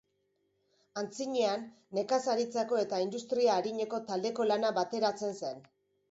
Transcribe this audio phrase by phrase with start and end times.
[0.99, 1.65] Antzinean,
[1.97, 5.61] nekazaritzako eta industria arineko taldeko lana bateratzen zen.